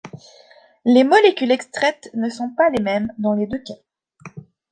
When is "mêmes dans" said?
2.81-3.33